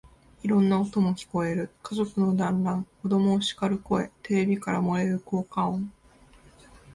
[0.41, 1.69] いろんな音も聞こえる。
[1.83, 5.91] 家族の団欒、子供をしかる声、テレビから漏れる効果音、